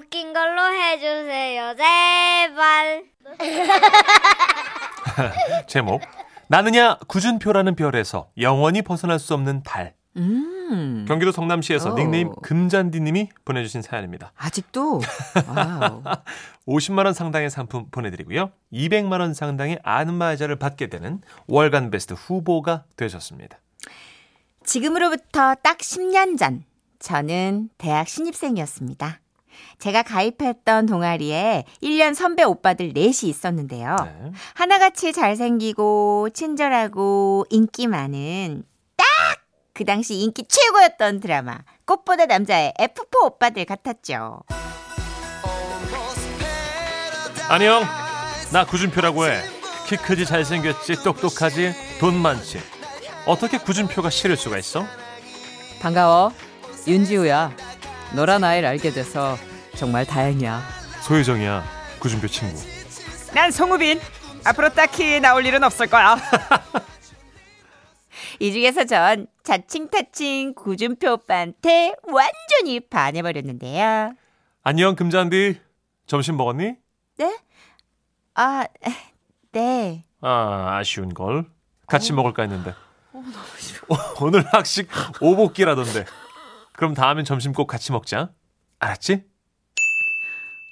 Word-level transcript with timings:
웃긴 0.00 0.32
걸로 0.32 0.62
해주세요. 0.72 1.74
제발. 1.76 3.04
제목 5.68 6.00
나는야 6.48 6.96
구준표라는 7.06 7.76
별에서 7.76 8.30
영원히 8.38 8.80
벗어날 8.80 9.18
수 9.18 9.34
없는 9.34 9.62
달. 9.62 9.92
음. 10.16 11.04
경기도 11.06 11.32
성남시에서 11.32 11.92
오. 11.92 11.94
닉네임 11.96 12.32
금잔디님이 12.42 13.28
보내주신 13.44 13.82
사연입니다. 13.82 14.32
아직도 14.36 15.02
와우. 15.46 16.02
50만 16.66 17.04
원 17.04 17.12
상당의 17.12 17.50
상품 17.50 17.90
보내드리고요. 17.90 18.52
200만 18.72 19.20
원 19.20 19.34
상당의 19.34 19.80
안마의자를 19.82 20.56
받게 20.56 20.86
되는 20.86 21.20
월간 21.46 21.90
베스트 21.90 22.14
후보가 22.14 22.84
되셨습니다. 22.96 23.58
지금으로부터 24.64 25.56
딱 25.56 25.78
10년 25.78 26.38
전 26.38 26.64
저는 27.00 27.68
대학 27.76 28.08
신입생이었습니다. 28.08 29.20
제가 29.78 30.02
가입했던 30.02 30.86
동아리에 30.86 31.64
1년 31.82 32.14
선배 32.14 32.42
오빠들 32.42 32.92
넷이 32.94 33.28
있었는데요. 33.30 33.96
네. 34.04 34.32
하나같이 34.54 35.12
잘생기고 35.12 36.30
친절하고 36.34 37.46
인기 37.50 37.86
많은 37.86 38.64
딱 38.96 39.06
그 39.80 39.86
당시 39.86 40.16
인기 40.16 40.44
최고였던 40.46 41.20
드라마 41.20 41.56
꽃보다 41.86 42.26
남자의 42.26 42.74
F4 42.78 43.24
오빠들 43.24 43.64
같았죠. 43.64 44.42
안녕. 47.48 47.82
나 48.52 48.66
구준표라고 48.66 49.24
해. 49.24 49.40
키 49.88 49.96
크지 49.96 50.26
잘생겼지 50.26 51.02
똑똑하지 51.02 51.72
돈 51.98 52.14
많지. 52.20 52.60
어떻게 53.24 53.56
구준표가 53.56 54.10
싫을 54.10 54.36
수가 54.36 54.58
있어? 54.58 54.84
반가워. 55.80 56.32
윤지우야. 56.86 57.56
너란 58.14 58.42
아이를 58.44 58.68
알게 58.68 58.90
돼서 58.90 59.36
정말 59.76 60.04
다행이야. 60.04 60.62
소유정이야. 61.02 61.64
구준표 62.00 62.26
친구. 62.28 62.60
난 63.34 63.50
송우빈. 63.50 64.00
앞으로 64.44 64.70
딱히 64.70 65.20
나올 65.20 65.44
일은 65.46 65.62
없을 65.62 65.86
거야. 65.86 66.16
이 68.40 68.52
중에서 68.52 68.84
전 68.86 69.26
자칭 69.44 69.88
타칭 69.90 70.54
구준표 70.54 71.12
오빠한테 71.12 71.94
완전히 72.04 72.80
반해버렸는데요. 72.80 74.14
안녕 74.62 74.96
금잔디. 74.96 75.60
점심 76.06 76.36
먹었니? 76.36 76.74
네? 77.18 77.38
아, 78.34 78.64
네. 79.52 80.02
아 80.22 80.76
아쉬운 80.78 81.14
걸. 81.14 81.44
같이 81.86 82.12
먹을까 82.12 82.42
했는데. 82.42 82.74
어, 83.12 83.22
오늘 84.20 84.44
학식 84.52 84.88
오복기라던데. 85.20 86.04
그럼 86.80 86.94
다음엔 86.94 87.26
점심 87.26 87.52
꼭 87.52 87.66
같이 87.66 87.92
먹자. 87.92 88.32
알았지? 88.78 89.22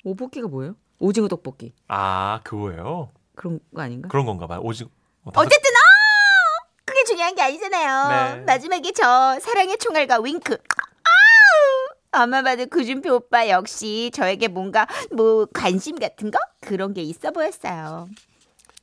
오복기가 0.05 0.49
뭐예요? 0.49 0.75
오징어 1.01 1.29
떡볶이. 1.29 1.75
아 1.87 2.41
그거예요. 2.45 3.11
그런 3.35 3.61
거 3.75 3.83
아닌가? 3.83 4.09
그런 4.09 4.25
건가 4.25 4.47
봐요. 4.47 4.61
오직 4.63 4.89
어, 5.25 5.31
다섯- 5.31 5.45
어쨌든 5.47 5.71
어! 5.71 6.65
그게 6.87 7.05
중요한 7.05 7.35
게 7.35 7.43
아니잖아요. 7.43 8.37
네. 8.37 8.41
마지막에 8.45 8.91
저 8.93 9.39
사랑의 9.39 9.77
총알과 9.77 10.21
윙크. 10.21 10.55
아우! 10.55 12.23
엄마 12.23 12.41
받은 12.41 12.71
구준표 12.71 13.17
오빠 13.17 13.47
역시 13.51 14.11
저에게 14.15 14.49
뭔가 14.49 14.87
뭐 15.15 15.45
관심 15.53 15.99
같은 15.99 16.31
거 16.31 16.39
그런 16.63 16.95
게 16.95 17.03
있어 17.03 17.33
보였어요. 17.33 18.09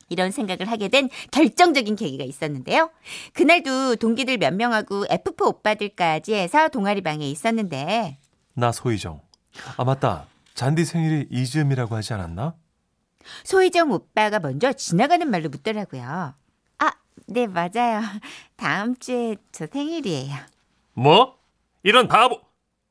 이런 0.09 0.31
생각을 0.31 0.69
하게 0.69 0.87
된 0.87 1.09
결정적인 1.31 1.95
계기가 1.95 2.23
있었는데요. 2.23 2.91
그날도 3.33 3.95
동기들 3.97 4.37
몇 4.37 4.53
명하고 4.53 5.05
F4 5.07 5.47
오빠들까지 5.47 6.33
해서 6.35 6.67
동아리 6.69 7.01
방에 7.01 7.27
있었는데 7.29 8.17
나 8.53 8.71
소희정. 8.71 9.21
아 9.77 9.83
맞다. 9.83 10.27
잔디 10.53 10.85
생일이 10.85 11.27
이즈음이라고 11.29 11.95
하지 11.95 12.13
않았나? 12.13 12.55
소희정 13.43 13.91
오빠가 13.91 14.39
먼저 14.39 14.71
지나가는 14.73 15.27
말로 15.29 15.49
묻더라고요. 15.49 16.35
아, 16.77 16.91
네, 17.27 17.47
맞아요. 17.47 18.01
다음 18.55 18.95
주에 18.97 19.35
저 19.51 19.65
생일이에요. 19.65 20.35
뭐? 20.93 21.35
이런 21.83 22.07
바보 22.07 22.39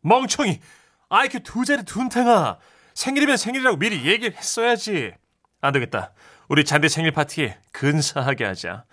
멍청이 0.02 0.60
아이큐 1.08 1.40
두 1.40 1.64
자리 1.64 1.84
둔탱아 1.84 2.58
생일이면 2.94 3.36
생일이라고 3.36 3.76
미리 3.78 4.06
얘기를 4.06 4.36
했어야지 4.36 5.12
안 5.60 5.72
되겠다 5.72 6.12
우리 6.48 6.64
잔디 6.64 6.88
생일 6.88 7.12
파티에 7.12 7.58
근사하게 7.72 8.44
하자 8.44 8.84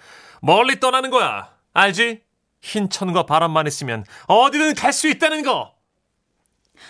멀리 0.41 0.79
떠나는 0.79 1.09
거야 1.09 1.49
알지? 1.73 2.21
흰 2.61 2.89
천과 2.89 3.25
바람만 3.25 3.67
있으면 3.67 4.05
어디든 4.27 4.75
갈 4.75 4.93
수 4.93 5.07
있다는 5.07 5.43
거 5.43 5.73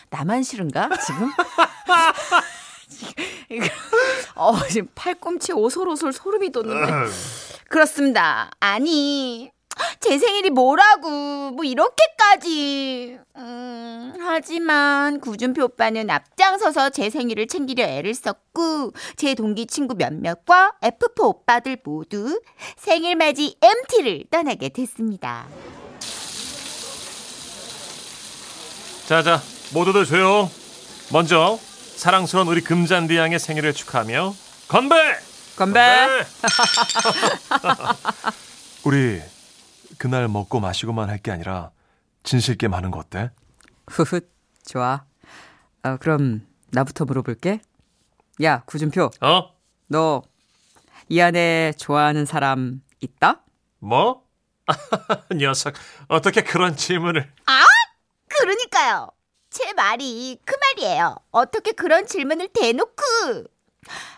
나만 0.09 0.43
싫은가 0.43 0.89
지금? 1.05 1.31
어 4.35 4.57
지금 4.67 4.87
팔꿈치 4.95 5.53
오솔오솔 5.53 6.13
소름이 6.13 6.51
돋는데. 6.51 6.91
그렇습니다. 7.69 8.51
아니, 8.59 9.51
제 9.99 10.17
생일이 10.17 10.49
뭐라고, 10.49 11.51
뭐 11.51 11.63
이렇게까지. 11.63 13.17
음, 13.37 14.13
하지만 14.19 15.19
구준표 15.19 15.65
오빠는 15.65 16.09
앞장서서 16.09 16.89
제 16.89 17.09
생일을 17.09 17.47
챙기려 17.47 17.83
애를 17.83 18.13
썼고, 18.13 18.93
제 19.15 19.33
동기 19.35 19.67
친구 19.67 19.95
몇몇과 19.95 20.73
F4 20.81 21.23
오빠들 21.23 21.77
모두 21.83 22.41
생일 22.77 23.15
맞이 23.15 23.57
MT를 23.61 24.25
떠나게 24.29 24.69
됐습니다. 24.69 25.47
자자 29.07 29.41
모두들 29.73 30.05
조용 30.05 30.49
먼저 31.11 31.59
사랑스러운 31.95 32.47
우리 32.47 32.61
금잔디 32.61 33.17
양의 33.17 33.39
생일을 33.39 33.73
축하하며 33.73 34.33
건배 34.69 34.95
건배. 35.57 35.81
우리 38.83 39.21
그날 39.97 40.27
먹고 40.27 40.59
마시고만 40.59 41.09
할 41.09 41.19
게 41.21 41.31
아니라 41.31 41.71
진실 42.23 42.57
게임 42.57 42.73
하는 42.73 42.91
거 42.91 42.99
어때? 42.99 43.31
후훗 43.87 44.21
좋아. 44.65 45.03
어, 45.83 45.97
그럼 45.97 46.45
나부터 46.71 47.05
물어볼게. 47.05 47.61
야 48.43 48.63
구준표, 48.65 49.11
어? 49.21 49.53
너 49.87 50.21
이 51.09 51.19
안에 51.19 51.73
좋아하는 51.77 52.25
사람 52.25 52.81
있다? 53.01 53.41
뭐? 53.79 54.23
녀석 55.35 55.73
어떻게 56.07 56.41
그런 56.41 56.77
질문을 56.77 57.29
그러니까요. 58.29 59.09
제 59.49 59.73
말이 59.73 60.39
그 60.45 60.55
말이에요. 60.55 61.17
어떻게 61.31 61.73
그런 61.73 62.07
질문을 62.07 62.47
대놓고. 62.53 63.03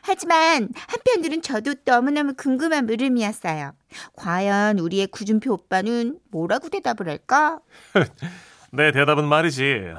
하지만 0.01 0.69
한편으론 0.88 1.41
저도 1.41 1.75
너무너무 1.85 2.34
궁금한 2.35 2.85
물음이었어요. 2.85 3.74
과연 4.16 4.79
우리의 4.79 5.07
구준표 5.07 5.53
오빠는 5.53 6.19
뭐라고 6.31 6.69
대답을 6.69 7.07
할까? 7.07 7.59
내 8.72 8.91
대답은 8.91 9.25
말이지 9.25 9.94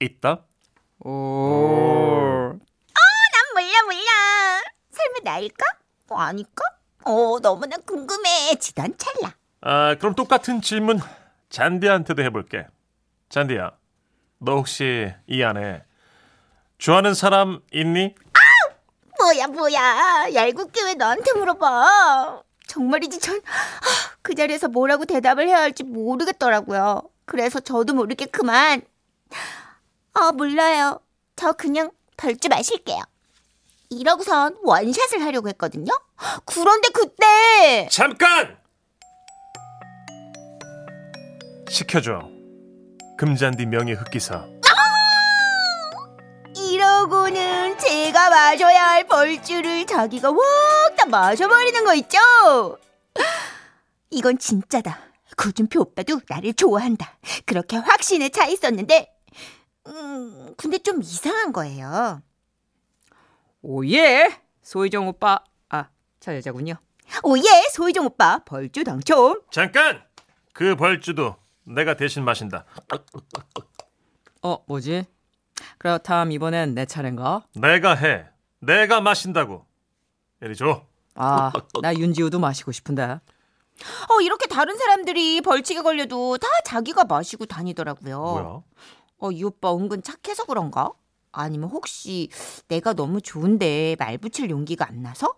있다? 0.00 0.44
오. 1.00 1.10
난 2.52 3.54
몰라 3.54 3.82
몰라. 3.84 4.60
설마 4.90 5.18
나일까? 5.32 5.64
뭐 6.08 6.20
아닐까? 6.20 6.62
어 7.04 7.38
너무나 7.40 7.76
궁금해. 7.78 8.54
지단 8.60 8.94
찰나. 8.98 9.34
아 9.60 9.94
그럼 9.98 10.14
똑같은 10.14 10.60
질문 10.60 11.00
잔디한테도 11.48 12.22
해볼게 12.22 12.66
잔디야 13.30 13.72
너 14.38 14.56
혹시 14.56 15.12
이 15.26 15.42
안에 15.42 15.84
좋아하는 16.78 17.14
사람 17.14 17.60
있니? 17.72 18.14
뭐야 19.18 19.46
뭐야. 19.48 20.26
얄궂게 20.34 20.82
왜 20.84 20.94
나한테 20.94 21.32
물어봐. 21.34 22.42
정말이지 22.66 23.18
전 23.20 23.40
그 24.22 24.34
자리에서 24.34 24.68
뭐라고 24.68 25.04
대답을 25.04 25.46
해야 25.48 25.58
할지 25.58 25.82
모르겠더라고요. 25.82 27.02
그래서 27.26 27.60
저도 27.60 27.92
모르게 27.92 28.24
그만. 28.24 28.80
아 30.14 30.32
몰라요. 30.32 30.98
저 31.36 31.52
그냥 31.52 31.90
벌주 32.16 32.48
마실게요. 32.48 33.02
이러고선 33.90 34.56
원샷을 34.62 35.22
하려고 35.22 35.48
했거든요. 35.48 35.92
그런데 36.46 36.88
그때 36.88 37.86
잠깐! 37.90 38.56
시켜줘 41.68 42.28
금잔디 43.18 43.66
명예 43.66 43.92
흑기사 43.92 44.46
이러고는 46.74 47.78
제가 47.78 48.30
마셔야 48.30 48.82
할 48.88 49.04
벌주를 49.06 49.86
자기가 49.86 50.32
확다 50.34 51.06
마셔버리는 51.06 51.84
거 51.84 51.94
있죠? 51.94 52.18
이건 54.10 54.38
진짜다. 54.38 54.98
구준표 55.36 55.80
오빠도 55.82 56.20
나를 56.28 56.52
좋아한다. 56.54 57.16
그렇게 57.46 57.76
확신에 57.76 58.28
차 58.28 58.46
있었는데, 58.46 59.12
음, 59.86 60.54
근데 60.56 60.78
좀 60.78 61.00
이상한 61.00 61.52
거예요. 61.52 62.22
오예. 63.62 64.36
소희정 64.62 65.06
오빠. 65.06 65.44
아, 65.68 65.88
저 66.18 66.34
여자군요. 66.34 66.74
오예, 67.22 67.68
소희정 67.72 68.06
오빠 68.06 68.40
벌주 68.44 68.82
당첨. 68.82 69.40
잠깐! 69.52 70.02
그 70.52 70.74
벌주도 70.74 71.36
내가 71.64 71.96
대신 71.96 72.24
마신다 72.24 72.64
어, 74.42 74.62
뭐지? 74.66 75.06
그렇다면 75.78 76.32
이번엔 76.32 76.74
내 76.74 76.86
차례인가? 76.86 77.42
내가 77.54 77.94
해. 77.94 78.26
내가 78.60 79.00
마신다고. 79.00 79.64
이리 80.42 80.56
줘. 80.56 80.84
아, 81.14 81.52
나 81.80 81.94
윤지우도 81.94 82.38
마시고 82.40 82.72
싶은데. 82.72 83.02
어, 83.04 84.20
이렇게 84.22 84.46
다른 84.46 84.76
사람들이 84.76 85.40
벌칙에 85.40 85.82
걸려도 85.82 86.38
다 86.38 86.46
자기가 86.64 87.04
마시고 87.04 87.46
다니더라고요. 87.46 88.18
뭐야? 88.20 88.62
어, 89.18 89.30
이 89.30 89.42
오빠 89.44 89.74
은근 89.74 90.02
착해서 90.02 90.44
그런가? 90.44 90.90
아니면 91.32 91.68
혹시 91.70 92.28
내가 92.68 92.92
너무 92.92 93.20
좋은데 93.20 93.96
말 93.98 94.18
붙일 94.18 94.50
용기가 94.50 94.86
안 94.88 95.02
나서? 95.02 95.34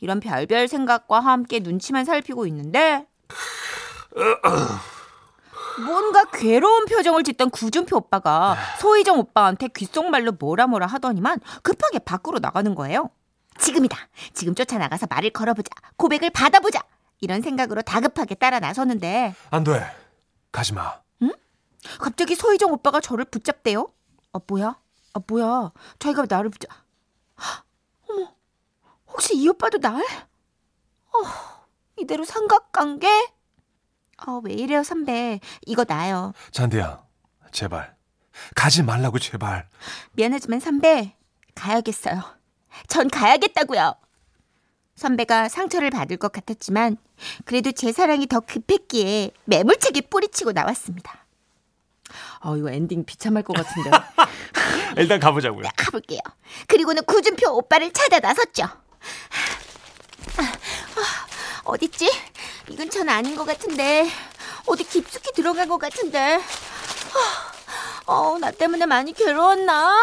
이런 0.00 0.20
별별 0.20 0.68
생각과 0.68 1.20
함께 1.20 1.60
눈치만 1.60 2.04
살피고 2.04 2.46
있는데 2.46 3.06
뭔가 5.84 6.24
괴로운 6.32 6.86
표정을 6.86 7.22
짓던 7.24 7.50
구준표 7.50 7.96
오빠가 7.96 8.56
소희정 8.80 9.18
오빠한테 9.18 9.68
귓속말로 9.68 10.32
뭐라 10.32 10.66
뭐라 10.66 10.86
하더니만 10.86 11.40
급하게 11.62 11.98
밖으로 12.00 12.38
나가는 12.38 12.74
거예요. 12.74 13.10
지금이다. 13.58 13.96
지금 14.34 14.54
쫓아나가서 14.54 15.06
말을 15.10 15.30
걸어보자. 15.30 15.70
고백을 15.96 16.30
받아보자. 16.30 16.80
이런 17.20 17.42
생각으로 17.42 17.82
다급하게 17.82 18.36
따라 18.36 18.60
나섰는데 18.60 19.34
안 19.50 19.64
돼. 19.64 19.84
가지 20.52 20.72
마. 20.74 21.00
갑자기 22.00 22.34
소희정 22.34 22.72
오빠가 22.72 23.00
저를 23.00 23.24
붙잡대요. 23.24 23.92
아 24.32 24.40
뭐야? 24.46 24.76
아 25.14 25.20
뭐야? 25.26 25.72
자기가 25.98 26.26
나를 26.28 26.50
붙잡. 26.50 26.68
헉, 27.40 27.64
어머, 28.08 28.32
혹시 29.06 29.36
이 29.36 29.48
오빠도 29.48 29.78
날? 29.78 29.94
어, 30.02 31.18
이대로 31.96 32.24
삼각관계? 32.24 33.08
아왜 34.18 34.52
이래요 34.52 34.82
선배? 34.82 35.40
이거 35.66 35.84
나요. 35.84 36.32
잔디야, 36.50 37.02
제발. 37.52 37.94
가지 38.54 38.82
말라고 38.82 39.18
제발. 39.18 39.68
미안하지만 40.12 40.60
선배 40.60 41.14
가야겠어요. 41.54 42.22
전 42.88 43.08
가야겠다고요. 43.08 43.94
선배가 44.96 45.48
상처를 45.48 45.90
받을 45.90 46.16
것 46.16 46.32
같았지만 46.32 46.96
그래도 47.44 47.70
제 47.72 47.92
사랑이 47.92 48.26
더 48.26 48.40
급했기에 48.40 49.30
매몰차게 49.44 50.02
뿌리치고 50.02 50.52
나왔습니다. 50.52 51.24
아, 52.40 52.54
이거 52.56 52.70
엔딩 52.70 53.04
비참할 53.04 53.42
것 53.42 53.54
같은데. 53.56 53.90
일단 54.96 55.20
가보자고요. 55.20 55.68
가볼게요. 55.76 56.20
그리고는 56.66 57.04
구준표 57.04 57.50
오빠를 57.56 57.92
찾아 57.92 58.18
나섰죠. 58.18 58.64
아, 58.64 60.42
아, 60.42 61.62
어딨지? 61.64 62.08
이 62.70 62.76
근처는 62.76 63.08
아닌 63.08 63.34
것 63.36 63.44
같은데 63.44 64.08
어디 64.66 64.84
깊숙이 64.84 65.32
들어간 65.32 65.68
것 65.68 65.78
같은데 65.78 66.38
아, 68.06 68.12
어, 68.12 68.38
나 68.38 68.50
때문에 68.50 68.86
많이 68.86 69.12
괴로웠나? 69.12 69.94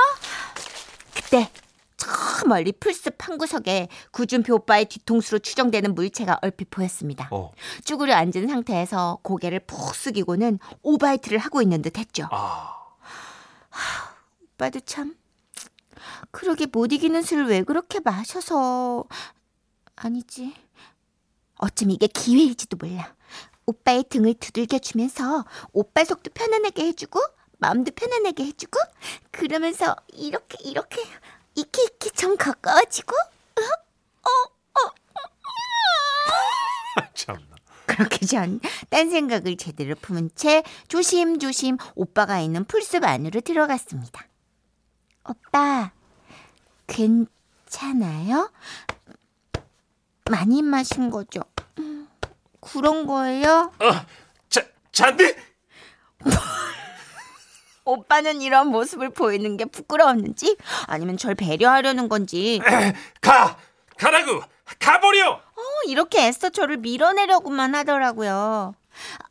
그때 1.14 1.50
저 1.98 2.48
멀리 2.48 2.72
풀숲 2.72 3.16
한 3.20 3.38
구석에 3.38 3.88
구준표 4.12 4.56
오빠의 4.56 4.86
뒤통수로 4.86 5.40
추정되는 5.40 5.96
물체가 5.96 6.40
얼핏 6.42 6.70
보였습니다. 6.70 7.28
어. 7.32 7.52
쭈그려 7.84 8.16
앉은 8.16 8.48
상태에서 8.48 9.20
고개를 9.22 9.62
푹 9.62 9.96
숙이고는 9.96 10.60
오바이트를 10.82 11.38
하고 11.38 11.62
있는 11.62 11.82
듯 11.82 11.98
했죠. 11.98 12.28
아, 12.32 12.94
오빠도 14.54 14.80
참 14.82 15.16
그러게 16.32 16.66
못 16.66 16.92
이기는 16.92 17.22
술을 17.22 17.48
왜 17.48 17.64
그렇게 17.64 18.00
마셔서 18.04 19.06
아니지 19.96 20.54
어쩜 21.57 21.92
이게 21.92 22.07
기회일지도 22.07 22.78
몰라 22.78 23.13
오빠의 23.66 24.06
등을 24.10 24.36
두들겨 24.36 24.80
주면서 24.80 25.46
오빠 25.74 26.04
속도 26.04 26.30
편안하게 26.34 26.86
해주고 26.88 27.19
마음도 27.57 27.92
편안하게 27.96 28.46
해주고 28.46 28.80
그러면서 29.31 29.96
이렇게 30.13 30.57
이렇게 30.63 31.02
이렇게 31.56 31.81
이렇게 31.84 32.10
좀 32.12 32.38
가까워지고 32.38 33.16
참나. 37.13 37.56
그렇게 37.88 38.25
전 38.25 38.60
딴 38.90 39.10
생각을 39.10 39.58
제대로 39.58 39.96
품은 39.96 40.31
채 40.36 40.63
조심조심 40.88 41.78
오빠가 41.96 42.40
있는 42.40 42.66
풀숲 42.66 43.04
안으로 43.04 43.42
들어갔습니다. 43.42 44.28
오빠, 45.28 45.92
괜찮아요? 46.88 48.51
많이 50.30 50.62
마신 50.63 51.10
거죠? 51.12 51.42
음, 51.80 52.07
그런 52.60 53.06
거예요? 53.06 53.72
어, 53.80 53.92
자, 54.50 54.63
잔디? 54.92 55.36
오빠는 57.86 58.42
이런 58.42 58.68
모습을 58.68 59.12
보이는 59.12 59.57
게 59.57 59.66
부끄러웠는지 59.66 60.57
아니면 60.88 61.18
절 61.18 61.36
배려하려는 61.36 62.10
건지 62.10 62.60
가! 63.22 63.57
가라고! 63.98 64.42
가버려! 64.80 65.33
어, 65.33 65.62
이렇게 65.88 66.25
애써 66.25 66.50
저를 66.50 66.77
밀어내려고만 66.77 67.75
하더라고요. 67.75 68.74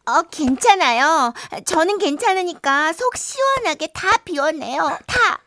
어, 0.07 0.23
괜찮아요. 0.31 1.35
저는 1.65 1.99
괜찮으니까 1.99 2.93
속 2.93 3.17
시원하게 3.17 3.89
다 3.89 4.19
비워내요. 4.19 4.99
다. 5.07 5.41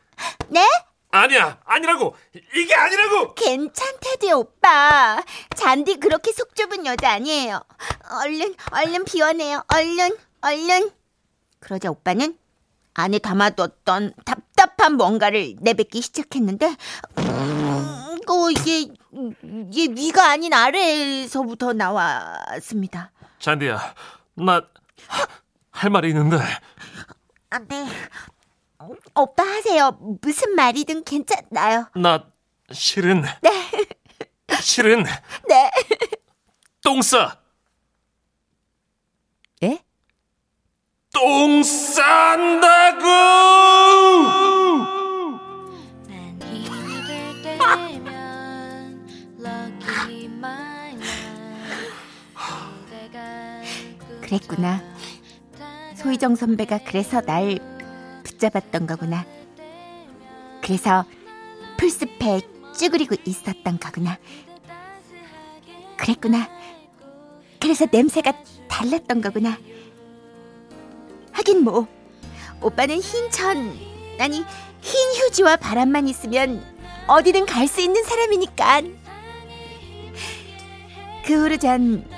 네? 0.49 0.67
아니야, 1.09 1.59
아니라고! 1.65 2.15
이게 2.55 2.75
아니라고! 2.75 3.33
괜찮대도 3.35 4.39
오빠. 4.39 5.23
잔디 5.55 5.95
그렇게 5.99 6.31
속 6.31 6.55
좁은 6.55 6.85
여자 6.85 7.11
아니에요. 7.13 7.63
얼른, 8.21 8.55
얼른 8.71 9.05
비워내요. 9.05 9.63
얼른, 9.73 10.17
얼른. 10.41 10.91
그러자 11.59 11.89
오빠는 11.89 12.37
안에 12.93 13.19
담아뒀던 13.19 14.13
답답한 14.25 14.95
뭔가를 14.95 15.55
내뱉기 15.61 16.01
시작했는데, 16.01 16.75
음, 17.19 18.17
어, 18.29 18.49
이게, 18.51 18.91
이게 19.71 19.93
위가 19.93 20.29
아닌 20.29 20.53
아래에서부터 20.53 21.73
나왔습니다. 21.73 23.11
잔디야, 23.39 23.93
나 24.35 24.61
할 25.71 25.91
말이 25.91 26.07
있는데. 26.09 26.37
안 27.51 27.67
돼. 27.67 27.85
오빠 29.15 29.43
하세요. 29.43 29.91
무슨 30.21 30.55
말이든 30.55 31.03
괜찮아요. 31.03 31.89
나 31.95 32.25
실은 32.71 33.23
실은 34.61 35.03
네. 35.47 35.71
똥 36.81 37.01
싸. 37.01 37.37
예? 39.63 39.79
똥 41.11 41.63
싼다고! 41.63 43.07
그랬구나. 54.21 54.81
소희정 55.95 56.35
선배가 56.35 56.79
그래서 56.85 57.21
날 57.21 57.59
붙잡았던 58.27 58.87
거구나. 58.87 59.25
그래서 60.61 61.05
풀숲에 61.77 62.41
쭈그리고 62.77 63.15
있었던 63.25 63.79
거구나. 63.79 64.17
그랬구나. 65.97 66.49
그래서 67.59 67.87
냄새가 67.91 68.33
달랐던 68.67 69.21
거구나. 69.21 69.57
하긴 71.31 71.63
뭐 71.63 71.87
오빠는 72.61 72.99
흰 72.99 73.31
천, 73.31 73.57
아니 74.19 74.43
흰 74.81 75.25
휴지와 75.25 75.55
바람만 75.57 76.07
있으면 76.07 76.63
어디든 77.07 77.45
갈 77.45 77.67
수 77.67 77.81
있는 77.81 78.03
사람이니까. 78.03 78.81
그 81.25 81.33
후로 81.41 81.57
전 81.57 82.17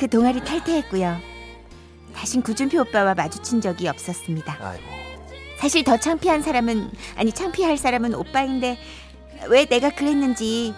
그 0.00 0.08
동아리 0.08 0.42
탈퇴했고요. 0.42 1.18
다신 2.14 2.40
구준표 2.40 2.80
오빠와 2.80 3.14
마주친 3.14 3.60
적이 3.60 3.88
없었습니다. 3.88 4.56
아이고. 4.58 4.99
사실 5.60 5.84
더 5.84 5.98
창피한 5.98 6.40
사람은 6.42 6.90
아니 7.16 7.32
창피할 7.32 7.76
사람은 7.76 8.14
오빠인데 8.14 8.78
왜 9.48 9.66
내가 9.66 9.90
그랬는지 9.90 10.74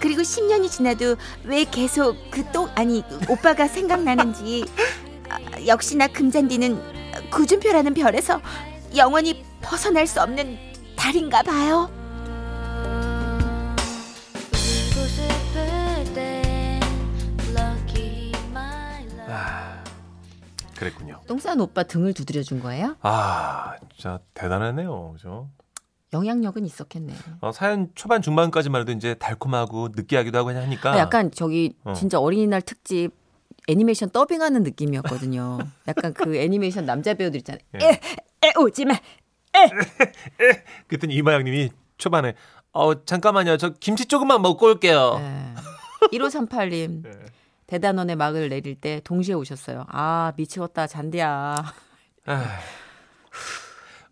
그리고 0.00 0.20
10년이 0.20 0.70
지나도 0.70 1.16
왜 1.44 1.64
계속 1.64 2.16
그 2.30 2.44
똥 2.52 2.68
아니 2.74 3.02
오빠가 3.28 3.66
생각나는지 3.66 4.66
아, 5.30 5.38
역시나 5.66 6.08
금잔디는 6.08 7.30
구준표라는 7.30 7.94
별에서 7.94 8.42
영원히 8.94 9.42
벗어날 9.62 10.06
수 10.06 10.20
없는 10.20 10.58
달인가 10.96 11.42
봐요. 11.42 11.90
그랬군요. 20.82 21.20
똥싼 21.28 21.60
오빠 21.60 21.84
등을 21.84 22.12
두드려 22.12 22.42
준 22.42 22.60
거예요? 22.60 22.96
아, 23.02 23.74
진짜 23.94 24.18
대단하네요. 24.34 25.12
그죠? 25.12 25.48
영향력은 26.12 26.66
있었겠네. 26.66 27.14
어, 27.40 27.52
사연 27.52 27.88
초반 27.94 28.20
중반까지만 28.20 28.82
해도 28.82 28.92
이제 28.92 29.14
달콤하고 29.14 29.90
느끼하기도 29.94 30.36
하고 30.36 30.50
하니까 30.50 30.92
아, 30.92 30.98
약간 30.98 31.30
저기 31.30 31.74
어. 31.84 31.94
진짜 31.94 32.18
어린이날 32.18 32.60
특집 32.60 33.10
애니메이션 33.68 34.10
더빙하는 34.10 34.62
느낌이었거든요. 34.64 35.58
약간 35.88 36.12
그 36.12 36.36
애니메이션 36.36 36.84
남자 36.84 37.14
배우들 37.14 37.38
있잖아요. 37.38 37.62
예. 37.80 38.00
에, 38.46 38.52
오지마 38.60 38.94
그랬더니 40.88 41.14
이마영 41.14 41.44
님이 41.44 41.70
초반에 41.96 42.34
어 42.72 43.04
잠깐만요 43.04 43.56
저 43.56 43.70
김치 43.70 44.06
조금만 44.06 44.42
먹고 44.42 44.66
올게요. 44.66 45.18
네. 45.18 45.54
1538님. 46.12 47.04
대단원의 47.76 48.16
막을 48.16 48.50
내릴 48.50 48.74
때 48.74 49.00
동시에 49.02 49.34
오셨어요. 49.34 49.86
아, 49.88 50.34
미치겠다, 50.36 50.86
잔디야. 50.86 51.54
아. 52.26 52.58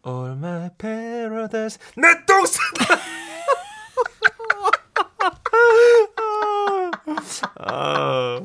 All 0.06 0.32
my 0.32 0.70
paradise 0.78 1.78
내 1.94 2.08
똥 2.26 2.46
싸다. 2.46 2.94
아. 7.58 8.40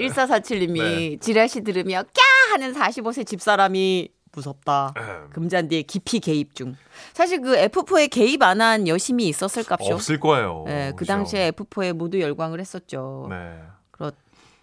1447님이 0.00 0.78
네. 0.80 1.16
지라시 1.20 1.60
들으며 1.62 2.02
꺄 2.02 2.52
하는 2.52 2.74
45세 2.74 3.24
집사람이 3.24 4.08
무섭다. 4.32 4.94
음. 4.96 5.30
금잔디에 5.32 5.82
깊이 5.82 6.18
개입 6.18 6.56
중. 6.56 6.74
사실 7.14 7.40
그 7.40 7.56
F4에 7.56 8.10
개입 8.10 8.42
안 8.42 8.60
한 8.60 8.88
여심이 8.88 9.28
있었을 9.28 9.62
값죠. 9.62 9.94
없을 9.94 10.18
거예요. 10.18 10.64
네, 10.66 10.90
그 10.90 10.96
그죠? 10.96 11.12
당시에 11.12 11.52
F4에 11.52 11.92
모두 11.92 12.20
열광을 12.20 12.58
했었죠. 12.60 13.26
네. 13.30 13.36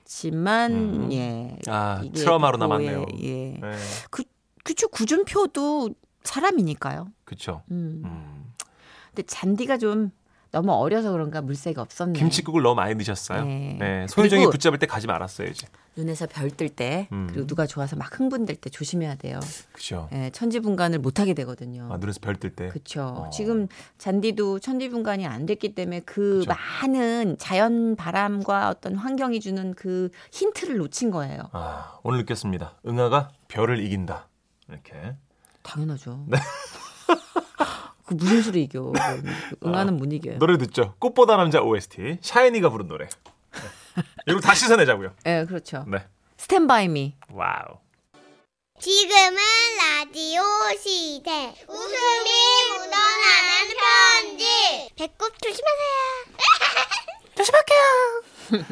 그렇지만 0.05 0.71
음. 0.71 1.12
예. 1.12 1.57
아 1.67 2.03
트라우마로 2.13 2.57
F4에, 2.57 2.59
남았네요. 2.59 3.05
예. 3.24 3.57
네. 3.59 3.71
그 4.12 4.24
그쵸 4.63 4.88
구준표도 4.88 5.89
사람이니까요. 6.24 7.07
그쵸. 7.25 7.63
음. 7.71 8.03
음. 8.05 8.53
근데 9.07 9.24
잔디가 9.24 9.77
좀 9.79 10.12
너무 10.55 10.71
어려서 10.71 11.12
그런가 11.12 11.41
물색이 11.41 11.77
없었네. 11.77 12.17
김치국을 12.17 12.62
너무 12.62 12.75
많이 12.75 12.95
드셨어요. 12.97 13.43
네. 13.43 13.75
네. 13.77 14.05
그리고- 14.15 14.50
붙잡을 14.50 14.79
때 14.79 14.85
가지 14.85 15.05
말았어야지. 15.05 15.65
눈에서 15.97 16.27
별 16.27 16.50
뜰 16.50 16.69
때, 16.69 17.09
음. 17.12 17.27
그리고 17.29 17.45
누가 17.45 17.65
좋아서 17.65 17.97
막 17.97 18.17
흥분될 18.17 18.55
때 18.55 18.69
조심해야 18.69 19.15
돼요. 19.15 19.41
그죠. 19.74 20.07
예, 20.13 20.29
천지분간을 20.31 21.00
못 21.00 21.19
하게 21.19 21.33
되거든요. 21.33 21.89
아, 21.91 21.97
눈에서 21.97 22.19
별 22.21 22.38
뜰 22.38 22.51
때. 22.55 22.69
그렇죠. 22.69 23.01
어. 23.03 23.29
지금 23.31 23.67
잔디도 23.97 24.59
천지분간이 24.59 25.27
안 25.27 25.45
됐기 25.45 25.75
때문에 25.75 26.00
그 26.05 26.39
그쵸. 26.45 26.53
많은 26.81 27.38
자연 27.38 27.97
바람과 27.97 28.69
어떤 28.69 28.95
환경이 28.95 29.41
주는 29.41 29.74
그 29.74 30.09
힌트를 30.31 30.77
놓친 30.77 31.12
거예요. 31.12 31.50
아, 31.51 32.00
오늘 32.03 32.19
느꼈습니다. 32.19 32.75
응아가 32.88 33.29
별을 33.50 33.79
이긴다. 33.83 34.29
이렇게. 34.69 35.15
당연하죠. 35.63 36.25
그 38.05 38.13
무슨 38.13 38.41
수로 38.41 38.57
이겨? 38.59 38.91
응아는 39.65 39.97
못 39.97 40.12
이겨요. 40.13 40.38
노래 40.38 40.57
듣죠. 40.57 40.93
꽃보다 41.00 41.38
남자 41.38 41.62
OST. 41.62 42.19
샤이니가 42.21 42.69
부른 42.69 42.88
노래. 42.88 43.07
네. 43.07 44.03
이거 44.27 44.39
다 44.39 44.53
씻어내자고요. 44.53 45.13
예, 45.25 45.45
그렇죠. 45.47 45.85
네. 45.88 46.05
Stand 46.38 46.73
By 46.73 46.88
Me. 46.88 47.15
와우. 47.31 47.79
지금은 48.79 49.38
라디오 49.77 50.41
시대. 50.77 51.55
웃음이 51.67 52.29
묻어나는 52.77 53.75
편지. 54.29 54.89
배꼽 54.97 55.33
조심하세요. 55.41 56.35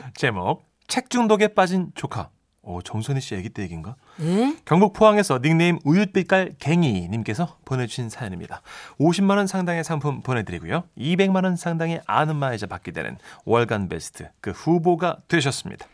제목 0.16 0.64
책 0.88 1.10
중독에 1.10 1.48
빠진 1.50 1.92
조카. 1.96 2.30
오, 2.66 2.82
정선희 2.82 3.20
씨 3.20 3.36
아기 3.36 3.50
때 3.50 3.62
얘기인가? 3.64 3.96
예? 4.22 4.56
경북 4.64 4.94
포항에서 4.94 5.40
닉네임 5.40 5.80
우윳빛깔 5.80 6.56
갱이 6.60 7.10
님께서 7.10 7.58
보내주신 7.66 8.10
사연입니다. 8.10 8.62
50만 9.00 9.36
원 9.36 9.48
상당의 9.48 9.84
상품 9.84 10.22
보내드리고요. 10.22 10.86
200만 10.98 11.44
원 11.44 11.58
상당의 11.58 12.02
아는마이자 12.08 12.68
받게 12.68 12.92
되는 12.92 13.18
월간 13.44 13.90
베스트 13.90 14.30
그 14.40 14.52
후보가 14.52 15.18
되셨습니다. 15.28 15.86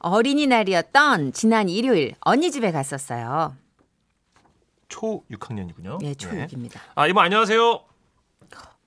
어린이날이었던 0.00 1.32
지난 1.32 1.68
일요일 1.68 2.14
언니 2.20 2.50
집에 2.50 2.72
갔었어요. 2.72 3.54
초 4.88 5.22
6학년이군요. 5.30 6.02
예, 6.02 6.14
초육입니다. 6.14 6.80
아 6.96 7.06
이모 7.06 7.20
안녕하세요. 7.20 7.80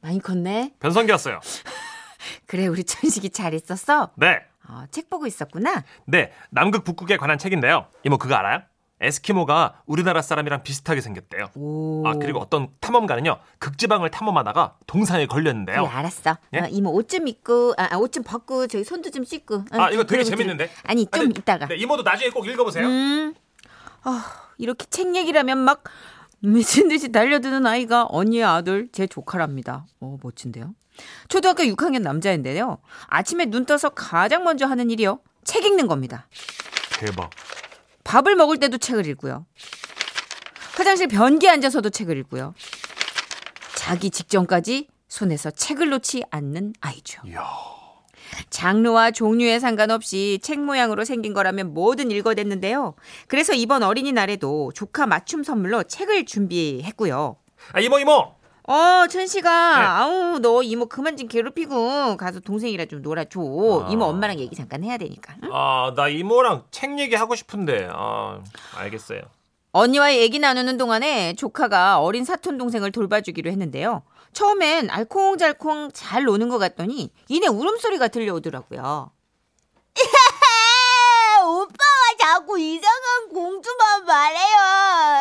많이 0.02 0.20
컸네. 0.20 0.74
변성기 0.82 1.12
왔어요. 1.14 1.40
그래, 2.46 2.68
우리 2.68 2.84
천식이 2.84 3.30
잘 3.32 3.54
있었어? 3.54 4.12
네, 4.16 4.40
어, 4.68 4.84
책 4.92 5.10
보고 5.10 5.28
있었구나. 5.28 5.84
네 6.06 6.32
남극 6.50 6.84
북극에 6.84 7.18
관한 7.18 7.38
책인데요. 7.38 7.88
이모 8.04 8.18
그거 8.18 8.36
알아요? 8.36 8.62
에스키모가 9.02 9.82
우리나라 9.86 10.22
사람이랑 10.22 10.64
비슷하게 10.64 11.02
생겼대요. 11.02 11.50
오. 11.56 12.08
아 12.08 12.14
그리고 12.14 12.40
어떤 12.40 12.70
탐험가는요 12.80 13.38
극지방을 13.60 14.10
탐험하다가 14.10 14.78
동상에 14.88 15.26
걸렸는데요. 15.28 15.84
그래, 15.84 15.94
알았어. 15.94 16.38
예? 16.54 16.60
어, 16.60 16.68
이모 16.70 16.92
옷 16.94 17.10
좀 17.10 17.28
입고, 17.28 17.74
아, 17.78 17.90
아, 17.92 17.98
옷좀 17.98 18.24
벗고, 18.24 18.68
저기 18.68 18.84
손도 18.86 19.12
좀 19.12 19.24
씻고. 19.26 19.56
어, 19.56 19.64
아 19.72 19.90
이거 19.92 20.06
되게 20.06 20.24
재밌는데. 20.24 20.68
좀- 20.68 20.76
아니, 20.86 21.06
아, 21.12 21.18
좀 21.18 21.28
네, 21.28 21.34
이따가. 21.38 21.68
네, 21.68 21.76
이모도 21.76 22.04
나중에 22.04 22.30
꼭 22.32 22.48
읽어보세요. 22.48 22.88
음. 22.88 23.36
아, 24.04 24.26
이렇게 24.58 24.86
책 24.90 25.14
얘기라면 25.16 25.58
막 25.58 25.84
미친 26.46 26.88
듯이 26.90 27.12
달려드는 27.12 27.66
아이가 27.66 28.06
언니의 28.10 28.44
아들, 28.44 28.88
제 28.92 29.08
조카랍니다. 29.08 29.86
어, 30.00 30.18
멋진데요? 30.22 30.74
초등학교 31.28 31.64
6학년 31.64 32.02
남자인데요. 32.02 32.80
아침에 33.08 33.46
눈 33.46 33.66
떠서 33.66 33.90
가장 33.90 34.44
먼저 34.44 34.66
하는 34.66 34.90
일이요. 34.90 35.20
책 35.44 35.66
읽는 35.66 35.88
겁니다. 35.88 36.28
대박. 37.00 37.30
밥을 38.04 38.36
먹을 38.36 38.58
때도 38.58 38.78
책을 38.78 39.06
읽고요. 39.08 39.46
화장실 40.76 41.08
변기에 41.08 41.50
앉아서도 41.50 41.90
책을 41.90 42.18
읽고요. 42.20 42.54
자기 43.76 44.10
직전까지 44.10 44.88
손에서 45.08 45.52
책을 45.52 45.90
놓지 45.90 46.24
않는 46.32 46.74
아이죠. 46.82 47.22
이야. 47.26 47.46
장르와 48.50 49.12
종류에 49.12 49.60
상관없이 49.60 50.40
책 50.42 50.60
모양으로 50.60 51.06
생긴 51.06 51.34
거라면 51.34 51.74
뭐든 51.74 52.12
읽어댔는데요. 52.12 52.96
그래서 53.28 53.54
이번 53.54 53.84
어린이날에도 53.84 54.72
조카 54.74 55.06
맞춤 55.06 55.44
선물로 55.44 55.84
책을 55.84 56.26
준비했고요. 56.26 57.36
아 57.74 57.80
이모 57.80 58.00
이모. 58.00 58.34
어, 58.68 59.06
천식아. 59.08 59.78
네. 59.80 59.86
아우, 59.86 60.40
너 60.40 60.64
이모 60.64 60.88
그만 60.88 61.18
좀 61.18 61.28
괴롭히고 61.28 62.18
가서 62.18 62.40
동생이랑 62.40 62.88
좀 62.88 63.04
놀아줘. 63.04 63.40
아. 63.40 63.90
이모 63.92 64.06
엄마랑 64.06 64.40
얘기 64.40 64.56
잠깐 64.56 64.84
해야 64.84 64.98
되니까. 64.98 65.36
응? 65.44 65.50
아 65.54 65.94
나 65.96 66.08
이모랑 66.08 66.64
책 66.72 66.98
얘기 66.98 67.14
하고 67.16 67.36
싶은데. 67.36 67.88
아 67.92 68.40
알겠어요. 68.76 69.22
언니와 69.72 70.16
얘기 70.16 70.40
나누는 70.40 70.78
동안에 70.78 71.34
조카가 71.36 72.00
어린 72.00 72.24
사촌 72.26 72.58
동생을 72.58 72.92
돌봐주기로 72.92 73.52
했는데요. 73.52 74.02
처음엔 74.46 74.90
알콩달콩 74.90 75.92
잘 75.94 76.26
노는 76.26 76.50
것 76.50 76.58
같더니 76.58 77.10
이내 77.30 77.48
울음소리가 77.48 78.10
들려오더라고요. 78.10 79.12
오빠가 81.46 81.76
자꾸 82.20 82.60
이상한 82.60 83.30
공주만 83.34 84.06
말해요. 84.06 84.58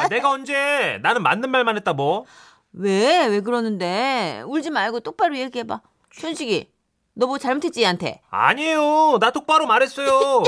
아, 0.01 0.09
내가 0.09 0.31
언제? 0.31 0.99
나는 1.03 1.23
맞는 1.23 1.49
말만 1.49 1.77
했다 1.77 1.93
뭐. 1.93 2.25
왜? 2.73 3.27
왜 3.27 3.41
그러는데? 3.41 4.43
울지 4.47 4.71
말고 4.71 4.99
똑바로 5.01 5.39
얘기해봐. 5.39 5.81
현식이, 6.13 6.73
너 7.15 7.27
뭐 7.29 7.39
잘못했지, 7.39 7.83
얘한테? 7.83 8.21
아니에요. 8.31 9.19
나 9.21 9.31
똑바로 9.31 9.67
말했어요. 9.67 10.09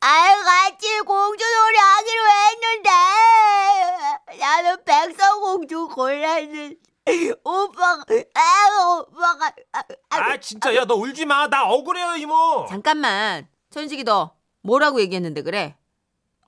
아유 0.00 0.44
같이 0.44 1.00
공주 1.00 1.44
놀이 1.44 1.76
하기로 1.78 2.22
했는데 2.48 4.38
나는 4.38 4.84
백설공주 4.84 5.88
골랐는데 5.94 6.76
오빠가 7.44 8.04
아 8.34 8.96
오빠가 8.98 9.52
아, 9.72 9.78
아, 10.10 10.16
아 10.16 10.36
진짜 10.38 10.74
야 10.74 10.84
너 10.84 10.94
울지 10.94 11.26
마. 11.26 11.48
나 11.48 11.64
억울해요 11.68 12.16
이모. 12.16 12.66
잠깐만. 12.68 13.46
천식이 13.70 14.04
너 14.04 14.34
뭐라고 14.62 15.00
얘기했는데 15.00 15.42
그래? 15.42 15.76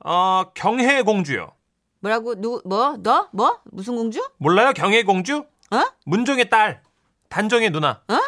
어 0.05 0.45
경혜 0.55 1.03
공주요. 1.03 1.53
뭐라고? 2.01 2.35
누, 2.37 2.63
뭐? 2.65 2.97
너? 3.03 3.29
뭐? 3.33 3.61
무슨 3.65 3.97
공주? 3.97 4.23
몰라요 4.39 4.73
경혜 4.75 5.03
공주? 5.03 5.45
어? 5.73 5.83
문종의 6.05 6.49
딸, 6.51 6.83
단종의 7.29 7.71
누나, 7.71 8.03
어? 8.07 8.19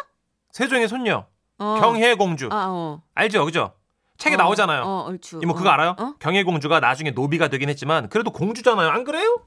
세종의 0.51 0.89
손녀, 0.89 1.25
어. 1.59 1.77
경혜 1.79 2.15
공주. 2.15 2.49
아, 2.51 2.65
어. 2.69 3.01
알죠, 3.15 3.45
그죠? 3.45 3.71
책에 4.17 4.35
어, 4.35 4.37
나오잖아요. 4.39 4.83
어, 4.83 5.05
얼추. 5.07 5.39
이모 5.41 5.53
그거 5.53 5.69
어. 5.69 5.71
알아요? 5.71 5.95
어? 5.97 6.13
경혜 6.19 6.43
공주가 6.43 6.81
나중에 6.81 7.11
노비가 7.11 7.47
되긴 7.47 7.69
했지만 7.69 8.09
그래도 8.09 8.31
공주잖아요. 8.31 8.89
안 8.89 9.05
그래요? 9.05 9.45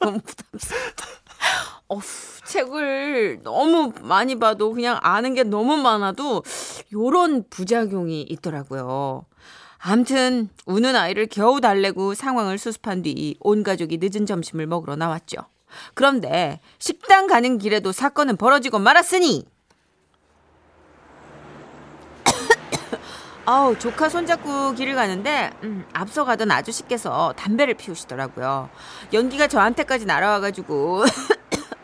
너무 0.00 0.20
부담스럽다. 0.20 1.06
어후, 1.88 2.02
책을 2.46 3.40
너무 3.42 3.92
많이 4.02 4.38
봐도 4.38 4.72
그냥 4.72 4.98
아는 5.02 5.34
게 5.34 5.42
너무 5.42 5.76
많아도 5.76 6.42
요런 6.92 7.44
부작용이 7.50 8.22
있더라고요. 8.22 9.24
암튼 9.78 10.48
우는 10.66 10.96
아이를 10.96 11.26
겨우 11.26 11.60
달래고 11.60 12.14
상황을 12.14 12.58
수습한 12.58 13.02
뒤 13.02 13.36
온 13.40 13.62
가족이 13.62 13.98
늦은 14.00 14.26
점심을 14.26 14.66
먹으러 14.66 14.96
나왔죠. 14.96 15.36
그런데 15.94 16.60
식당 16.78 17.26
가는 17.26 17.58
길에도 17.58 17.92
사건은 17.92 18.36
벌어지고 18.36 18.78
말았으니 18.78 19.44
아우 23.50 23.78
조카 23.78 24.10
손잡고 24.10 24.74
길을 24.74 24.94
가는데 24.94 25.50
음, 25.62 25.86
앞서 25.94 26.26
가던 26.26 26.50
아저씨께서 26.50 27.32
담배를 27.34 27.72
피우시더라고요. 27.72 28.68
연기가 29.14 29.46
저한테까지 29.46 30.04
날아와가지고 30.04 31.04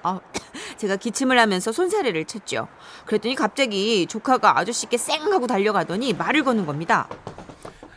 아, 0.03 0.21
제가 0.77 0.97
기침을 0.97 1.39
하면서 1.39 1.73
손사래를 1.73 2.27
쳤죠. 2.27 2.69
그랬더니 3.07 3.35
갑자기 3.35 4.07
조카가 4.07 4.59
아저씨께 4.59 4.99
쌩 4.99 5.33
하고 5.33 5.47
달려가더니 5.47 6.13
말을 6.13 6.45
거는 6.45 6.67
겁니다. 6.67 7.09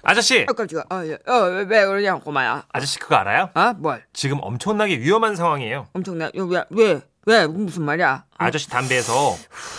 아저씨, 0.01 0.45
아, 0.47 0.53
깜짝이야. 0.53 0.85
어, 0.89 1.03
예. 1.05 1.17
어, 1.29 1.33
왜, 1.49 1.63
왜 1.63 1.85
그러냐, 1.85 2.19
꼬마야. 2.19 2.63
아저씨 2.71 2.97
그거 2.97 3.17
알아요? 3.17 3.49
아, 3.53 3.73
뭘? 3.73 4.05
지금 4.13 4.37
엄청나게 4.41 4.99
위험한 4.99 5.35
상황이에요. 5.35 5.87
엄청나. 5.91 6.31
요, 6.37 6.45
왜, 6.45 6.63
왜, 6.69 7.01
왜, 7.25 7.45
무슨 7.45 7.83
말이야? 7.83 8.23
아저씨 8.37 8.69
담배에서 8.69 9.35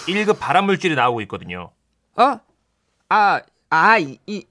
1급 0.08 0.38
발암물질이 0.38 0.94
나오고 0.94 1.22
있거든요. 1.22 1.70
어? 2.16 2.40
아, 3.08 3.40
아, 3.70 3.98
이, 3.98 4.18
이, 4.26 4.46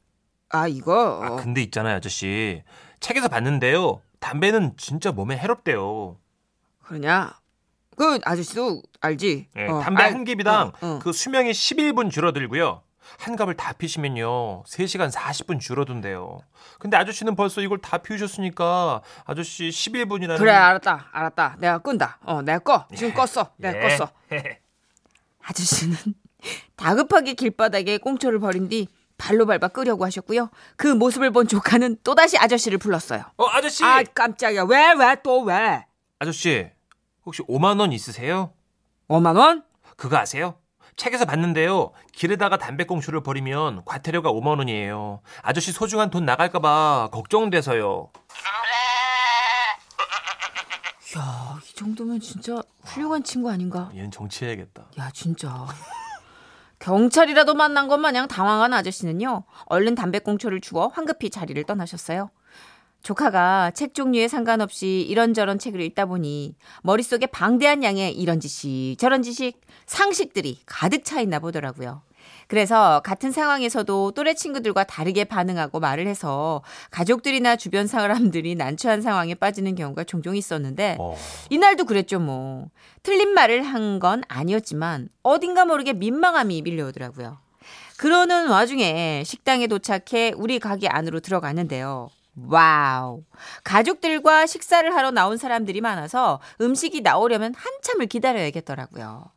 아, 0.50 0.68
이거. 0.68 1.22
아, 1.24 1.36
근데 1.42 1.62
있잖아요, 1.64 1.96
아저씨. 1.98 2.64
책에서 3.00 3.28
봤는데요. 3.28 4.02
담배는 4.20 4.76
진짜 4.78 5.12
몸에 5.12 5.38
해롭대요. 5.38 6.18
그러냐? 6.84 7.38
그 7.96 8.20
아저씨도 8.24 8.82
알지? 9.02 9.48
예, 9.58 9.66
어, 9.68 9.80
담배 9.82 10.04
알- 10.04 10.14
한 10.14 10.24
깁이당 10.24 10.68
어, 10.68 10.86
어. 10.86 11.00
그 11.02 11.12
수명이 11.12 11.52
11분 11.52 12.12
줄어들고요. 12.12 12.82
한 13.20 13.36
갑을 13.36 13.56
다 13.56 13.74
피시면요. 13.74 14.64
3시간 14.64 15.10
40분 15.12 15.60
줄어든대요. 15.60 16.40
근데 16.78 16.98
아저씨는 16.98 17.36
벌써 17.36 17.62
이걸 17.62 17.80
다 17.80 17.98
피우셨으니까 18.00 19.02
아저씨 19.26 19.70
11분이라는 19.70 20.38
그래, 20.38 20.52
알았다, 20.52 21.10
알았다. 21.12 21.56
내가 21.60 21.78
끈다. 21.80 22.20
어, 22.24 22.42
내가 22.42 22.60
꺼. 22.60 22.86
지금 22.96 23.14
껐어. 23.14 23.50
예. 23.64 23.72
내가 23.72 23.88
껐어. 23.98 24.10
아저씨는 25.42 25.96
다급하게 26.76 27.34
길바닥에 27.34 27.98
꽁초를 27.98 28.40
버린 28.40 28.68
뒤 28.70 28.88
발로 29.18 29.46
밟아 29.46 29.68
끄려고 29.70 30.06
하셨고요. 30.06 30.50
그 30.76 30.88
모습을 30.88 31.32
본 31.32 31.48
조카는 31.48 31.98
또다시 32.04 32.38
아저씨를 32.38 32.78
불렀어요. 32.78 33.24
어, 33.38 33.46
아저씨. 33.48 33.84
아, 33.84 34.04
깜짝이야. 34.04 34.64
왜, 34.64 34.94
왜, 34.94 35.16
또 35.24 35.42
왜? 35.42 35.86
아저씨. 36.20 36.70
혹시 37.26 37.42
5만 37.44 37.80
원 37.80 37.92
있으세요? 37.92 38.54
5만 39.10 39.38
원? 39.38 39.64
그거 39.98 40.18
아세요? 40.18 40.56
책에서 40.96 41.26
봤는데요. 41.26 41.92
길에다가 42.12 42.58
담배꽁초를 42.58 43.22
버리면 43.22 43.84
과태료가 43.86 44.32
5만 44.32 44.58
원이에요. 44.60 45.22
아저씨 45.42 45.72
소중한 45.72 46.10
돈 46.10 46.26
나갈까 46.26 46.60
봐 46.60 47.10
걱정돼서요. 47.12 48.12
야, 51.18 51.60
이 51.68 51.74
정도면 51.76 52.20
진짜 52.20 52.62
훌륭한 52.84 53.24
친구 53.24 53.50
아닌가? 53.50 53.90
얘는 53.96 54.12
정치해야겠다. 54.12 54.88
야, 55.00 55.10
진짜. 55.14 55.68
경찰이라도 56.88 57.54
만난 57.54 57.90
것 57.90 57.98
마냥 57.98 58.30
당황한 58.30 58.72
아저씨는요, 58.72 59.44
얼른 59.66 59.96
담배꽁초를 59.96 60.62
주워 60.62 60.88
황급히 60.88 61.30
자리를 61.30 61.62
떠나셨어요. 61.66 62.30
조카가 63.04 63.72
책 63.72 63.94
종류에 63.94 64.30
상관없이 64.30 65.06
이런저런 65.10 65.60
책을 65.60 65.82
읽다 65.82 66.06
보니 66.06 66.56
머릿속에 66.84 67.26
방대한 67.26 67.84
양의 67.84 68.14
이런 68.14 68.40
지식, 68.40 68.96
저런 69.00 69.22
지식, 69.22 69.60
상식들이 69.86 70.62
가득 70.66 71.04
차 71.04 71.20
있나 71.20 71.40
보더라고요. 71.40 72.04
그래서 72.48 73.02
같은 73.04 73.32
상황에서도 73.32 74.12
또래 74.12 74.34
친구들과 74.34 74.86
다르게 74.86 75.26
반응하고 75.26 75.80
말을 75.80 76.08
해서 76.08 76.62
가족들이나 76.92 77.56
주변 77.58 77.88
사람들이 77.88 78.56
난처한 78.56 79.02
상황에 79.02 79.36
빠지는 79.36 79.76
경우가 79.76 80.06
종종 80.06 80.36
있었는데 80.36 80.96
어. 81.00 81.16
이날도 81.50 81.86
그랬죠, 81.86 82.20
뭐. 82.20 82.68
틀린 83.04 83.34
말을 83.34 83.64
한 83.64 83.98
건 84.00 84.22
아니었지만 84.28 85.10
어딘가 85.24 85.66
모르게 85.66 85.94
민망함이 85.94 86.62
밀려오더라고요. 86.62 87.40
그러는 87.98 88.48
와중에 88.50 89.24
식당에 89.26 89.66
도착해 89.68 90.34
우리 90.36 90.60
가게 90.60 90.88
안으로 90.88 91.20
들어갔는데요. 91.20 92.10
와우. 92.48 93.24
가족들과 93.64 94.46
식사를 94.46 94.94
하러 94.94 95.10
나온 95.10 95.38
사람들이 95.38 95.82
많아서 95.82 96.40
음식이 96.62 97.02
나오려면 97.02 97.56
한참을 97.56 98.06
기다려야겠더라고요. 98.06 99.32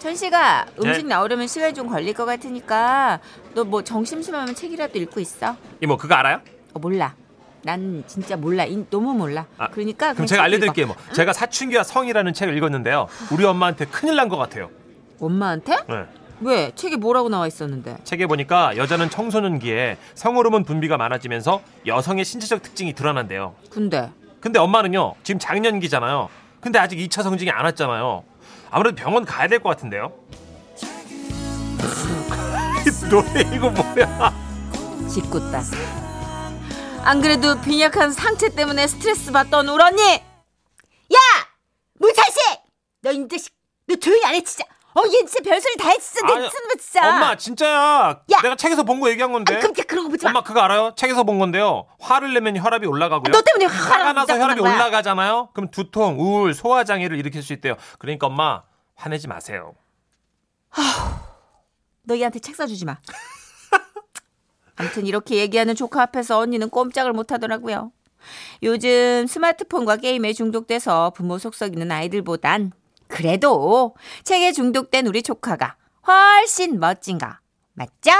천 0.00 0.16
씨가 0.16 0.66
음식 0.82 1.02
네. 1.02 1.08
나오려면 1.08 1.46
시간이 1.46 1.74
좀 1.74 1.86
걸릴 1.88 2.14
것 2.14 2.24
같으니까 2.24 3.20
너 3.54 3.64
뭐 3.64 3.82
정 3.84 4.03
심심하면 4.03 4.54
책이라도 4.54 4.98
읽고 4.98 5.20
있어? 5.20 5.56
이모 5.80 5.96
그거 5.96 6.14
알아요? 6.14 6.40
어, 6.72 6.78
몰라. 6.80 7.14
난 7.62 8.02
진짜 8.06 8.36
몰라. 8.36 8.64
인- 8.64 8.86
너무 8.90 9.12
몰라. 9.12 9.46
아, 9.58 9.68
그러니까 9.68 10.14
그럼 10.14 10.26
제가 10.26 10.38
책 10.40 10.44
알려드릴게요. 10.44 10.86
뭐. 10.86 10.96
제가 11.12 11.32
사춘기와 11.34 11.82
성이라는 11.84 12.32
책을 12.32 12.56
읽었는데요. 12.56 13.06
우리 13.30 13.44
엄마한테 13.44 13.84
큰일 13.86 14.16
난 14.16 14.28
것 14.28 14.36
같아요. 14.38 14.70
엄마한테? 15.20 15.76
네. 15.88 16.06
왜? 16.40 16.72
책에 16.74 16.96
뭐라고 16.96 17.28
나와 17.28 17.46
있었는데? 17.46 17.98
책에 18.04 18.26
보니까 18.26 18.76
여자는 18.78 19.10
청소년기에 19.10 19.98
성호르몬 20.14 20.64
분비가 20.64 20.96
많아지면서 20.96 21.60
여성의 21.86 22.24
신체적 22.24 22.62
특징이 22.62 22.94
드러난대요. 22.94 23.54
근데 23.70 24.10
근데 24.40 24.58
엄마는요, 24.58 25.14
지금 25.22 25.38
장년기잖아요. 25.38 26.30
근데 26.62 26.78
아직 26.78 26.96
2차 26.96 27.22
성징이 27.22 27.50
안 27.50 27.66
왔잖아요. 27.66 28.24
아무래도 28.70 28.96
병원 28.96 29.24
가야 29.24 29.48
될 29.48 29.60
것 29.60 29.68
같은데요. 29.70 30.12
이 32.86 33.08
노래 33.10 33.40
이거 33.54 33.68
뭐야? 33.70 34.32
짓궂다. 35.12 35.62
안 37.02 37.20
그래도 37.20 37.60
빈약한 37.60 38.12
상체 38.12 38.54
때문에 38.54 38.86
스트레스 38.86 39.32
받던 39.32 39.68
우리 39.68 39.82
언니! 39.82 40.02
야! 40.12 41.18
문찬씨! 41.98 42.38
너이 43.02 43.26
자식, 43.28 43.52
너 43.86 43.96
조용히 43.96 44.24
안 44.24 44.34
해, 44.34 44.42
진짜. 44.42 44.64
어, 44.94 45.02
얘 45.06 45.24
진짜 45.24 45.38
별소리 45.44 45.76
다 45.76 45.88
했어. 45.90 46.26
내 46.26 46.32
아니, 46.32 46.48
진짜 46.50 46.74
진짜. 46.78 47.08
엄마 47.08 47.36
진짜야. 47.36 48.22
야! 48.32 48.40
내가 48.42 48.56
책에서 48.56 48.82
본 48.82 49.00
거 49.00 49.08
얘기한 49.10 49.32
건데. 49.32 49.56
아, 49.56 49.60
깜짝 49.60 49.86
그런 49.86 50.04
거 50.04 50.10
보지 50.10 50.24
마. 50.24 50.30
엄마 50.30 50.42
그거 50.42 50.60
알아요? 50.60 50.92
책에서 50.96 51.22
본 51.22 51.38
건데요. 51.38 51.86
화를 52.00 52.34
내면 52.34 52.56
혈압이 52.56 52.86
올라가고요. 52.86 53.32
너 53.32 53.40
때문에 53.42 53.66
화가 53.66 54.12
나서 54.12 54.36
혈압이 54.38 54.60
거야. 54.60 54.74
올라가잖아요. 54.74 55.50
그럼 55.54 55.70
두통, 55.70 56.16
우울, 56.18 56.54
소화 56.54 56.82
장애를 56.84 57.16
일으킬 57.18 57.42
수 57.42 57.52
있대요. 57.52 57.76
그러니까 57.98 58.26
엄마 58.26 58.62
화내지 58.96 59.28
마세요. 59.28 59.74
너 62.02 62.16
얘한테 62.16 62.40
책 62.40 62.56
사주지 62.56 62.84
마. 62.84 62.98
아무튼 64.76 65.06
이렇게 65.06 65.36
얘기하는 65.36 65.74
조카 65.74 66.02
앞에서 66.02 66.38
언니는 66.38 66.70
꼼짝을 66.70 67.12
못 67.12 67.30
하더라고요. 67.32 67.92
요즘 68.62 69.26
스마트폰과 69.26 69.96
게임에 69.98 70.32
중독돼서 70.32 71.10
부모 71.10 71.38
속썩이는 71.38 71.90
아이들보단 71.90 72.72
그래도 73.20 73.94
책에 74.24 74.50
중독된 74.52 75.06
우리 75.06 75.22
조카가 75.22 75.76
훨씬 76.06 76.80
멋진가. 76.80 77.40
맞죠? 77.74 78.10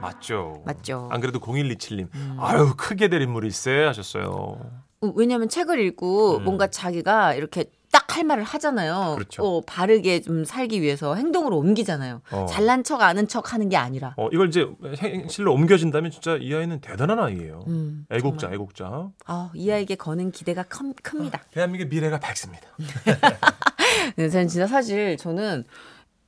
맞죠. 0.00 0.62
맞죠. 0.64 1.08
안 1.10 1.20
그래도 1.20 1.40
0127님, 1.40 2.08
아유 2.38 2.74
크게 2.76 3.08
될 3.08 3.22
인물이 3.22 3.48
있어요 3.48 3.88
하셨어요. 3.88 4.60
어, 5.00 5.12
왜냐면 5.16 5.48
책을 5.48 5.80
읽고 5.80 6.36
음. 6.38 6.44
뭔가 6.44 6.68
자기가 6.68 7.34
이렇게 7.34 7.64
딱 7.94 8.04
할 8.16 8.24
말을 8.24 8.44
하잖아요. 8.44 9.14
그렇죠. 9.16 9.42
어, 9.42 9.60
바르게 9.66 10.20
좀 10.20 10.44
살기 10.44 10.80
위해서 10.82 11.14
행동으로 11.14 11.58
옮기잖아요. 11.58 12.22
어. 12.30 12.46
잘난 12.46 12.84
척 12.84 13.02
아는 13.02 13.26
척 13.26 13.52
하는 13.52 13.68
게 13.68 13.76
아니라. 13.76 14.14
어 14.16 14.28
이걸 14.32 14.48
이제 14.48 14.66
현실로 14.96 15.52
옮겨진다면 15.52 16.10
진짜 16.10 16.36
이 16.40 16.54
아이는 16.54 16.80
대단한 16.80 17.18
아이예요. 17.18 17.64
음, 17.66 18.06
애국자, 18.10 18.42
정말. 18.42 18.54
애국자. 18.54 19.08
아, 19.26 19.50
이 19.54 19.70
아이에게 19.70 19.96
거는 19.96 20.30
기대가 20.30 20.62
큼, 20.62 20.92
큽니다. 21.02 21.42
대한민국의 21.50 21.88
미래가 21.88 22.20
밝습니다. 22.20 22.68
네, 24.16 24.28
저는 24.28 24.48
진짜 24.48 24.66
사실 24.66 25.16
저는 25.16 25.64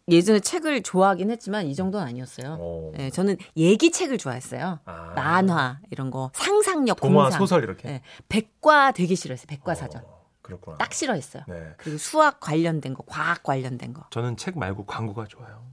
예전에 0.08 0.40
책을 0.40 0.82
좋아하긴 0.82 1.30
했지만 1.30 1.66
이 1.66 1.74
정도는 1.74 2.06
아니었어요. 2.06 2.54
오. 2.60 2.92
네, 2.96 3.10
저는 3.10 3.36
얘기 3.56 3.90
책을 3.90 4.18
좋아했어요. 4.18 4.80
아. 4.84 5.12
만화 5.14 5.78
이런 5.90 6.10
거 6.10 6.30
상상력 6.34 7.00
동화, 7.00 7.24
공상. 7.24 7.38
소설 7.38 7.62
이렇게. 7.64 7.88
네, 7.88 8.02
백과 8.28 8.92
되게 8.92 9.14
싫어했어요. 9.14 9.46
백과사전. 9.48 10.02
어, 10.04 10.15
그렇구나. 10.46 10.78
딱 10.78 10.94
싫어했어요. 10.94 11.42
네. 11.48 11.74
그리고 11.76 11.98
수학 11.98 12.38
관련된 12.40 12.94
거, 12.94 13.02
과학 13.06 13.42
관련된 13.42 13.92
거. 13.92 14.04
저는 14.10 14.36
책 14.36 14.56
말고 14.58 14.86
광고가 14.86 15.26
좋아요. 15.26 15.66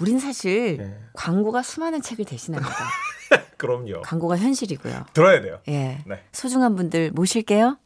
우린 0.00 0.18
사실 0.18 0.76
네. 0.76 0.98
광고가 1.14 1.62
수많은 1.62 2.00
책을 2.02 2.24
대신합니다. 2.24 2.74
그럼요. 3.58 4.02
광고가 4.02 4.36
현실이고요. 4.36 5.06
들어야 5.12 5.40
돼요. 5.40 5.60
예. 5.68 6.02
네. 6.06 6.24
소중한 6.32 6.76
분들 6.76 7.12
모실게요. 7.12 7.78